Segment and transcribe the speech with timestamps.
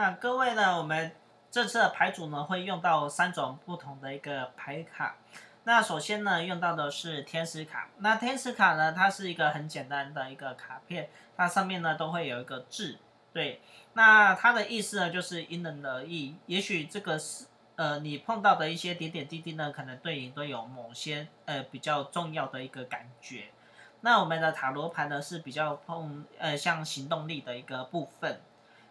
[0.00, 1.10] 那各位呢，我们
[1.50, 5.16] 这次的牌组呢会用到三种不同的一个牌卡。
[5.64, 7.88] 那首先呢，用到的是天使卡。
[7.96, 12.96] 那天使卡呢，它是一个很简单的一个卡片，它上面呢都会有一个字。
[13.32, 13.60] 对，
[13.94, 16.36] 那它的意思呢，就是因人而异。
[16.46, 23.46] 也许这个是呃，你碰到的一些点点滴滴呢，可能对你都有某些呃比较重要的一个感觉。
[24.02, 28.40] 那我们的塔罗牌呢是比较碰呃像行动力的一个部分。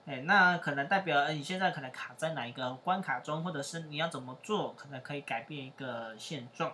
[0.07, 6.71] 哎，那可能代表你现在可能卡在哪一个关卡中，或者是你要怎么做，可能可以改变一个现状。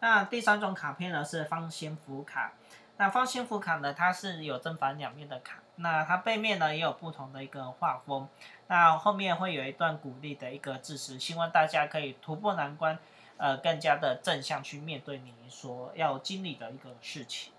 [0.00, 2.54] 那第三种卡片呢是方仙符卡。
[2.96, 5.58] 那方仙符卡呢，它是有正反两面的卡。
[5.76, 8.26] 那它背面呢也有不同的一个画风。
[8.68, 12.98] 那后面会有一段鼓励的一个字词，希望大家可以突破难关，
[13.36, 17.52] 呃，更加的正向去面对你所要经历的一个事情。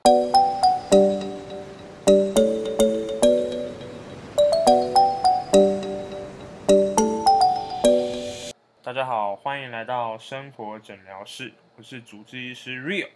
[8.93, 13.09] 大家好，欢迎来到生活诊疗室，我是主治医师 Real。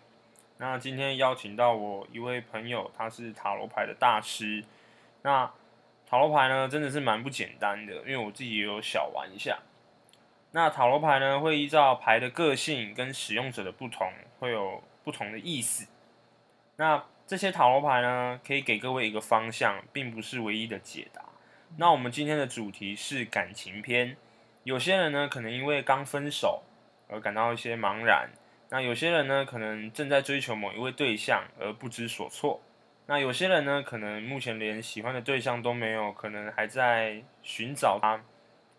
[0.57, 4.63] 那今天邀请到我一位朋友，他是塔罗牌的大师。
[5.21, 5.51] 那
[6.07, 9.59] 塔罗牌呢，真的是蛮不简单的，因为我自己也有小玩一下。
[10.53, 15.87] 那塔罗牌呢，会依照牌的个性跟使用者的不同，会有不同的意思。
[16.77, 21.21] 那这些塔罗牌呢，可以给各位一个方向，并不是唯一的解答。
[21.77, 24.17] 那我们今天的主题是感情篇。
[24.67, 26.61] 有些人呢，可能因为刚分手
[27.07, 28.27] 而感到一些茫然；
[28.67, 32.59] 那有些人呢，可能正在追求某一位对象而不知所措；
[33.05, 38.19] 那有些人呢，可能目前连喜欢的对象都没有，可能还在寻找他。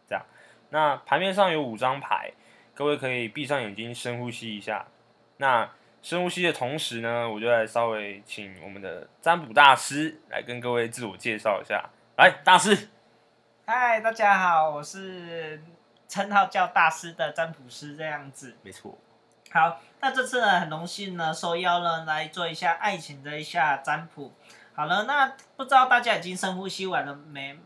[0.07, 0.23] 这样，
[0.69, 2.33] 那牌面上有五张牌，
[2.75, 4.85] 各位可以闭上眼睛，深呼吸一下。
[5.39, 5.71] 那
[6.03, 11.89] 深呼吸的同时呢，我就来稍微请我们的占卜大师来跟各位自我介绍一下。
[12.19, 12.91] 来，大师。
[13.65, 15.59] 嗨，大家好，我是。
[16.09, 18.99] 称号叫大师的占卜师这样子，没错。
[19.51, 24.33] 好，那这次呢，很荣幸呢，受邀呢来做一下爱情的一下占卜。
[24.75, 27.59] 好了，那不知道大家已经深呼吸完了没？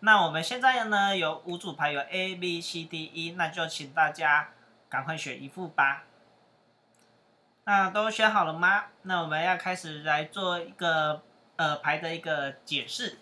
[0.00, 4.48] 那我们现在呢有五组牌，有 A、B、C、D、E，那就请大家
[4.88, 6.04] 赶快选一副吧。
[7.64, 8.86] 那都选好了吗？
[9.02, 11.22] 那我们要开始来做一个
[11.56, 13.18] 呃牌的一个解释。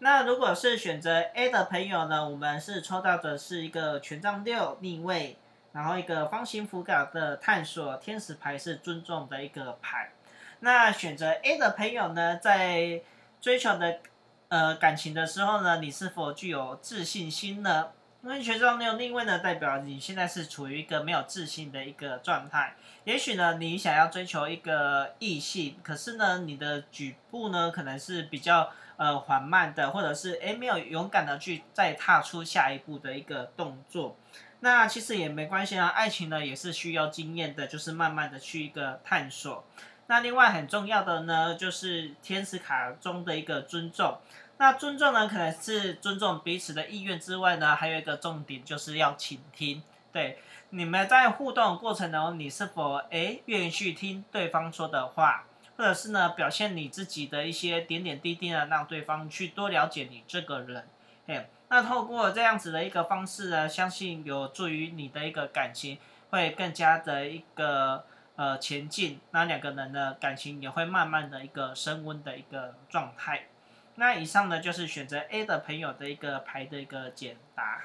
[0.00, 5.36] 那如果是选择 A 的朋友呢，我们是抽到的是一个权杖六逆位，
[5.72, 10.12] 然后一个方形符稿的探索天使牌是尊重的一个牌。
[10.60, 13.02] 那选择 A 的朋友呢，在
[13.40, 13.98] 追求的
[14.46, 17.88] 呃感情的时候呢，你是否具有自信心呢？
[18.22, 22.76] 因为权杖六逆位呢，代表你现在是处于一个没有自信的一个状态。
[23.02, 28.70] 也许呢，你想要追求一个异性，可是呢，你的举步呢，可能是比较。
[28.98, 34.16] 呃，缓慢的，或者是诶没有勇敢的去再踏出下一步的一个动作，
[34.58, 35.86] 那其实也没关系啊。
[35.86, 39.64] 爱情呢也是需要经验的，就是慢慢的去一个探索。
[40.08, 44.18] 那另外很重要的呢，就是天使卡中的一个尊重。
[44.56, 49.80] 那尊重呢，可能是尊重彼此的意愿之外呢，还有一个重点就是要倾听。
[50.10, 55.44] 对，你们在互动过程中，你是否诶愿意去听对方说的话？
[55.78, 60.88] 或者是呢，表现你自己的一些点点滴滴呢，让对方去多了解你这个人。
[61.24, 65.96] 嘿，那透过这样子的一个方式呢，相信有助于你的一个感情
[66.30, 69.20] 会更加的一个呃前进。
[69.30, 73.46] 那两个人的感情也会慢慢的一个升温的一个状态。
[73.94, 77.84] 那以上呢就是选择 A 的朋友的一个牌的一个解答。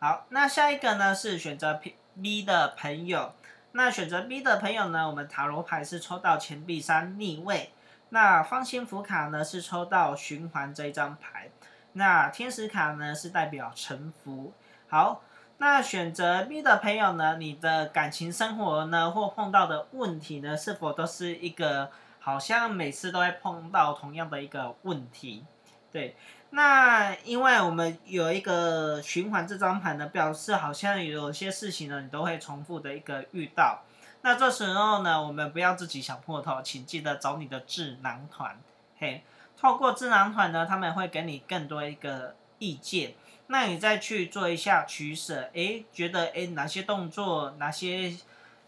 [0.00, 3.34] 好，那下一个呢是选择 P B 的朋友。
[3.72, 5.08] 那选择 B 的朋友呢？
[5.08, 7.70] 我们塔罗牌是抽到钱币三逆位。
[8.08, 11.50] 那方心符卡呢是抽到循环这一张牌。
[11.92, 14.52] 那天使卡呢是代表臣服。
[14.88, 15.22] 好，
[15.58, 25.44] 那选择 B 的朋友呢，你的感情生活呢或碰到的问题呢，是否都是一个好像每次都会碰到同样的一个问题？
[25.92, 26.16] 对。
[26.50, 33.84] 那因为我们有一个循环这张牌呢，表示好像有些事情呢，你都会重复的一个遇到。
[34.22, 38.58] 那这时候呢，我们不要自己想破头，请记得找你的智囊团。
[38.98, 39.22] 嘿，
[39.56, 43.14] 透过智囊团呢，他们会给你更多一个意见。
[43.46, 48.14] 那你再去做一下取舍，诶，觉得诶哪些动作，哪些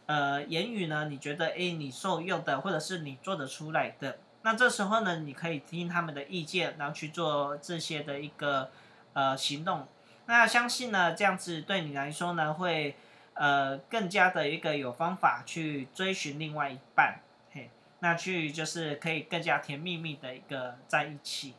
[0.06, 1.08] 呃言语呢？
[1.08, 4.18] 你觉得诶你受用的，或者是你做得出来的？
[4.42, 8.70] 那这时候呢，你可以听他们的意见，然后去做这些的一个
[9.12, 9.86] 呃行动。
[10.26, 12.96] 那相信呢，这样子对你来说呢，会
[13.34, 17.20] 呃更加的一个有方法去追寻另外一半，
[17.52, 21.54] 嘿，那去就是可以更加甜蜜蜜的一个在一起。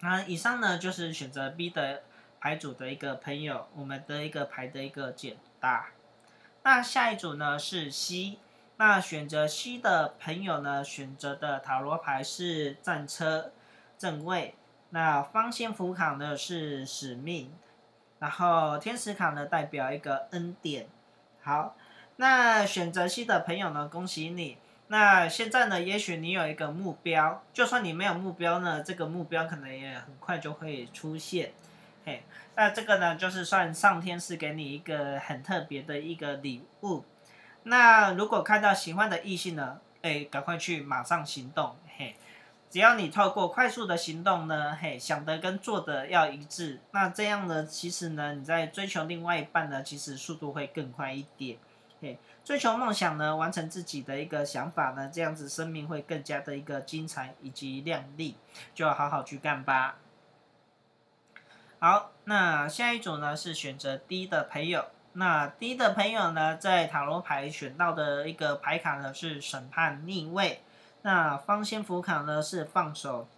[0.00, 2.02] 那以上呢就是选择 B 的
[2.40, 5.90] 牌组的一个朋友，我们的一个牌的一个解答。
[6.64, 8.38] 那下一组呢是 C，
[8.84, 13.52] 那选择 C 的朋友呢选择的塔罗牌是战车
[13.96, 14.56] 正位，
[14.90, 17.52] 那方仙福卡呢是使命，
[18.18, 20.88] 然后天使卡呢代表一个恩典。
[21.44, 21.76] 好，
[22.16, 24.58] 那选择 C 的朋友呢，恭喜你。
[24.88, 31.52] 那现在呢，也许你有一个目标，就算你没有目标呢，这个目标可能也很快就会出现。
[32.04, 32.24] 嘿，
[32.56, 37.04] 那这个呢，就是算上天是给你一个很特别的一个礼物。
[37.64, 41.76] 那如果看到喜欢的异性呢，哎，赶快去马上行动。
[41.96, 42.16] 嘿，
[42.68, 51.58] 只要你透过快速的行动呢，嘿，想的跟做的要一致，那这样呢，其实呢，你在追求另外一半呢，其实速度会更快一点。
[52.00, 58.36] 嘿，追求梦想呢，完成自己的一个想法呢，这样子生命会更加的一个精彩以及亮丽，
[58.74, 59.98] 就要好好去干吧。
[61.78, 64.86] 好，那下一组呢是选择 D 的朋友。
[65.14, 70.62] 那 D 的朋友呢，在塔罗牌选到的一个牌卡呢是审判逆位。
[71.02, 73.28] 那方仙福卡呢是放手，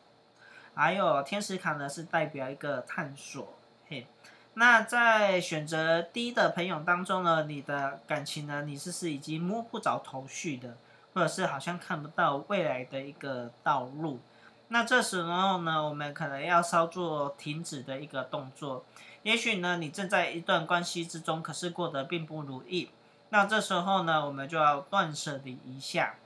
[0.74, 3.54] 还有天使卡呢是代表一个探索。
[3.88, 4.06] 嘿，
[4.54, 10.76] 那在选择 D 的朋友当中呢，你的感情呢，你是是已经摸不着头绪的，
[11.12, 14.20] 或者是好像看不到未来的一个道路。
[14.68, 18.84] 那这时候呢，我们可能要稍作停止的一个动作。
[19.22, 22.90] 也许呢，你正在一段关系之中，可是过得并不如意。
[23.28, 26.16] 那这时候呢，我们就要断舍离一下。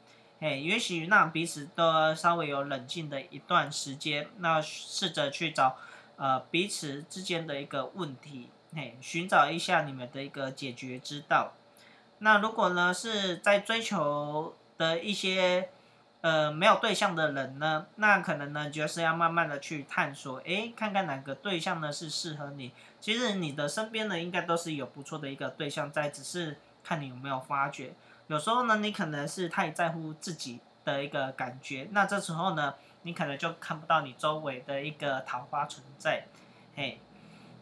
[0.40, 5.76] 哎，也许让彼此都稍微有冷静的一段时间，那试着去找
[6.17, 11.52] 呃彼此之间的一个问题，嘿，寻找一下你们的一个解决之道。
[12.19, 15.70] 那如果呢是在追求的一些。
[16.20, 22.73] 呃，没有对象的人呢，那可能呢就是要慢慢的去探索，诶，看看哪个对象呢是适合你。
[23.00, 27.94] 其实你的身边呢应该都是有不错的一个对象在，只是看你有没有发觉。
[28.26, 36.26] 有时候呢，你可能是太在乎自己的一个感觉，那这时候呢，你可能就看不到你周围的一个桃花存在，
[36.75, 37.00] 嘿。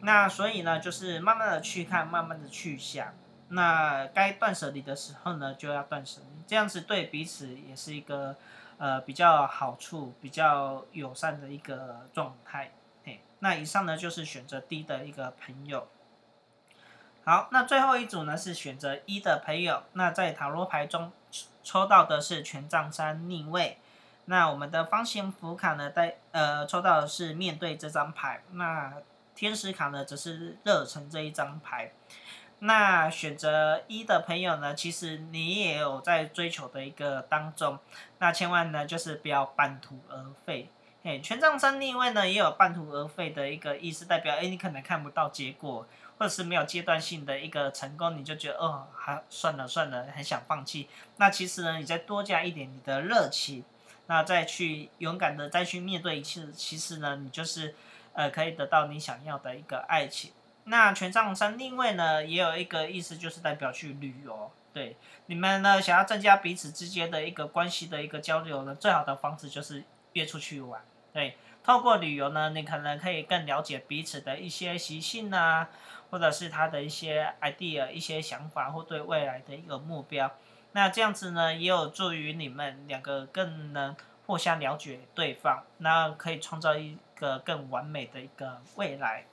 [0.01, 3.13] 那所以呢，就是慢慢的去看，慢慢的去想。
[3.49, 8.35] 那该断舍离的时候呢，就要断舍离，这样子对彼此也是一个
[8.77, 12.71] 呃比较好处、比较友善的一个状态。
[13.03, 15.87] 嘿，那以上呢就是选择 D 的一个朋友。
[17.25, 19.83] 好，那最后一组呢是选择一的朋友。
[19.93, 21.11] 那在塔罗牌中
[21.61, 23.77] 抽到的是权杖三逆位。
[24.29, 28.41] 那我们的方形符卡呢带呃抽到的是面对这张牌。
[28.53, 28.93] 那
[29.35, 31.91] 天使卡呢则是热忱这一张牌。
[32.59, 37.77] 那选择一的朋友呢，其实你也有在追求的一个当中，
[38.17, 40.69] 那千万呢就是不要半途而废。
[41.03, 45.87] 嘿，权杖三逆位呢也有半途而废的一个意思，代表哎你可能看不到结果，
[46.17, 50.89] 或者是没有阶段性的一个成功，你就觉得哦，还算了算了，很想放弃。
[51.17, 53.63] 那其实呢，你再多加一点你的热情，
[54.07, 57.75] 那再去勇敢的再去面对一次，其实呢，你就是
[58.13, 60.31] 呃可以得到你想要的一个爱情。
[60.69, 64.51] 那权杖三逆位呢，也有一个意思，就是代表去旅游。
[64.73, 64.97] 对，
[65.27, 69.83] 你们呢想要增加彼此之间的一个关系的一个交流呢，最好的方式就是
[70.13, 70.81] 约出去玩。
[71.13, 75.69] 对，透过旅游呢，你可能可以更了解彼此的一些习性啊，
[76.11, 80.29] 或者是他的一些 idea、一些想法或对未来的一个目标。
[80.73, 83.95] 那这样子呢，也有助于你们两个更能
[84.25, 89.23] 互相了解对方，那可以创造一个更完美的一个未来。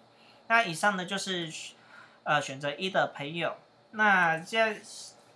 [0.48, 1.50] 那以上呢就是，
[2.22, 3.56] 呃，选择一的朋友。
[3.92, 4.74] 那这样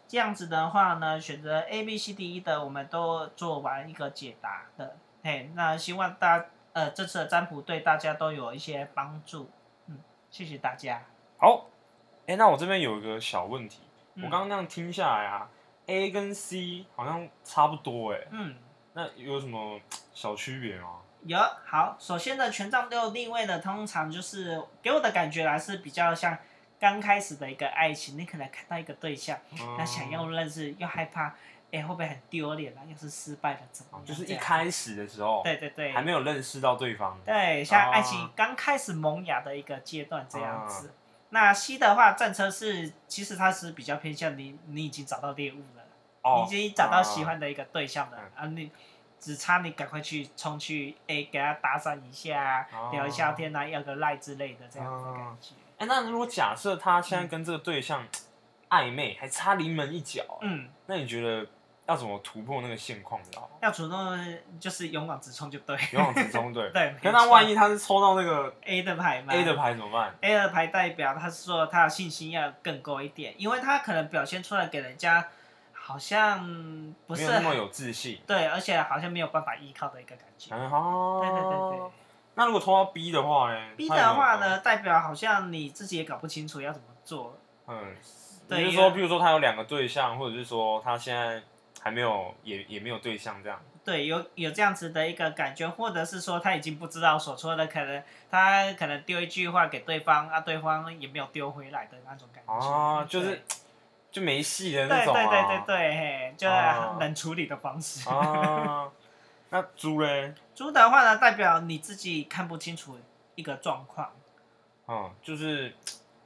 [0.07, 4.97] 这样子的话呢，选择 A、B、C、D、E 的，我们都做完一个解答的。
[5.23, 9.50] 嘿，那希望大呃这次的占卜对大家都有一些帮助。
[9.87, 9.99] 嗯，
[10.31, 11.03] 谢谢大家。
[11.38, 11.67] 好，
[12.27, 13.81] 哎，那我这边有一个小问题，
[14.17, 15.49] 我刚刚那样听下来啊
[15.87, 18.21] ，A 跟 C 好像差不多哎。
[18.31, 18.57] 嗯。
[18.95, 19.79] 那有什么
[20.12, 21.00] 小区别吗？
[21.28, 26.38] 有好，首先呢，权杖六逆位呢，通常就是给我的感觉啦是比较像
[26.80, 29.38] 刚开始的一个爱情，你可能看到一个对象，
[29.76, 31.35] 那想要认识又害怕，
[31.70, 32.80] 哎，会不会很丢脸啊？
[32.90, 34.00] 要是失败了怎么？
[34.06, 40.94] 就是一开始的时候，对对对，还没有认识到对方，对，像爱情刚开始萌芽的一个阶段这样子。
[41.28, 45.85] 那 C 的话，战车是其实它是比较偏向你，你已经找到猎物了，
[46.38, 48.73] 你已经找到喜欢的一个对象了啊，你。
[49.20, 55.54] 只差你赶快去冲去，哎，给他打伞一下，聊一下天啊，要个赖之类的这样子感觉。
[55.78, 58.06] 哎，那如果假设他现在跟这个对象
[58.68, 61.46] 暧昧，还差临门一脚，嗯，那你觉得
[61.87, 63.48] 要怎么突破那个现况，你知道吗？
[63.62, 65.78] 要主动就是勇往直冲就对。
[65.92, 66.68] 勇往直冲，对。
[66.75, 75.26] 对，可那万一他是抽到那个 A 的牌嘛 A 的牌怎么办？A 的牌代表他是说他的信心要更高一点，因为他可能表现出来给人家
[75.88, 78.21] 好像不是没有那么有自信。
[78.26, 80.54] 对，而且好像没有办法依靠的一个感觉。
[80.54, 81.18] 嗯，好。
[81.18, 81.90] 对对对对。
[82.35, 87.38] 那如果抽到 B 的话呢？B 的话呢，代表好像你自己也搞不清楚要怎么做。
[87.66, 87.97] 嗯，
[88.47, 91.42] 对，就是说，比如说他有两个对象，或者是说他现在
[91.80, 93.59] 还没有，也也没有对象这样。
[93.83, 102.52] 对，有有这样子的一个感觉，或者是说他已经不知道所说的，可能他可能丢一句话给对方，啊，对方也没有丢回来的那种感觉。
[102.52, 103.42] 啊，就是
[104.11, 105.23] 就没戏的那种啊。
[105.23, 106.55] 对对对对对，嘿，就是
[107.00, 108.09] 冷处理的方式。
[108.09, 108.91] 啊。
[109.50, 110.35] 那猪嘞？
[110.55, 112.99] 猪的话呢，代表你自己看不清楚
[113.35, 114.12] 一个状况。
[114.87, 115.75] 嗯，就是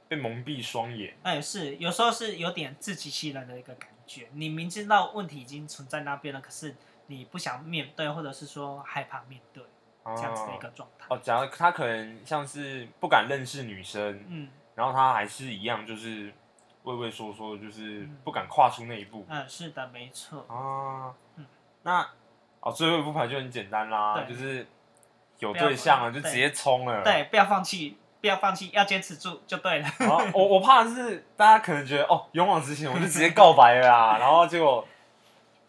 [0.09, 1.15] 被蒙蔽双眼。
[1.23, 4.27] 哎，是有时候是有点自欺欺人的一个感觉。
[4.33, 6.75] 你明知道问题已经存在那边了，可是
[7.07, 9.63] 你不想面对，或者是说害怕面对
[10.03, 11.05] 这样子的一个状态。
[11.09, 16.33] 哦，假如他可能像是不敢认识女生，嗯，然后他还是一样，就是
[16.83, 19.25] 畏畏缩缩，就是不敢跨出那一步。
[19.29, 20.45] 嗯，是的，没错。
[20.47, 21.45] 啊，嗯，
[21.83, 22.07] 那。
[22.65, 24.65] 哦，最后一副牌就很简单啦，就是
[25.39, 27.03] 有对象了就直接冲了。
[27.03, 29.89] 对，不要放弃，不要放弃，要坚持住就对了。
[30.33, 34.87] 我我怕是大家可能觉得哦，勇往直前，我就直接告白了啦， 然后结果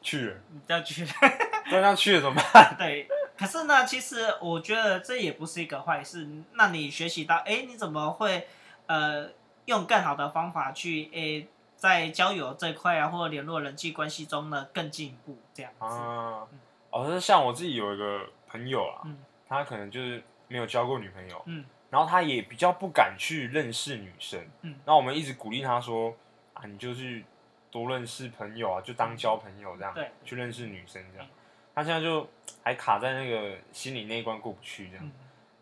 [0.00, 0.36] 去了，
[0.68, 1.10] 要去了，
[1.68, 2.76] 对，那去了怎么办？
[2.78, 6.28] 对，可是呢，其实我觉得这也不是一个坏事。
[6.52, 8.46] 那你学习到，哎，你怎么会
[8.86, 9.30] 呃
[9.66, 11.48] 用更好的方法去诶？
[11.76, 15.84] 在交友这块啊，或者联络人际关系中呢，更进一步这样子。
[15.84, 16.46] 啊，
[16.88, 19.04] 哦，是像我自己有一个朋友啊，
[19.46, 26.14] 他可能就是没有交过女朋友，嗯，然后他也比较不敢去认识女生，嗯，那我们一直鼓励他说，
[26.54, 27.26] 啊，你就去
[27.70, 31.28] 多认识朋友啊，就当交朋友这样，对，去认识女生这样。
[31.74, 32.26] 他现在就
[32.62, 35.12] 还卡在那个心理那一关过不去这样，然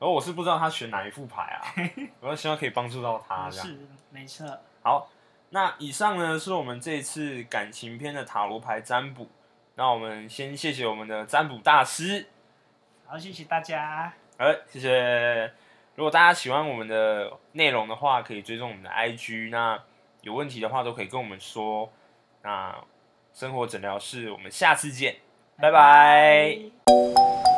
[0.07, 1.63] 后我是不知道他选哪一副牌啊，
[2.21, 3.79] 我希望可以帮助到他这样，是
[4.11, 4.47] 没错。
[4.83, 5.09] 好。
[5.55, 9.29] 那以上呢是我们这一次感情篇的塔罗牌占卜。
[9.75, 12.27] 那我们先谢谢我们的占卜大师，
[13.05, 14.11] 好，谢谢大家。
[14.39, 15.53] 好，谢谢。
[15.95, 19.51] 如果大家喜欢我们的内容的话，可以追踪我们的 IG。
[19.51, 19.79] 那
[20.23, 21.93] 有问题的话都可以跟我们说。
[22.41, 22.75] 那
[23.35, 25.17] 生活诊疗室，我们下次见，
[25.59, 27.52] 拜拜。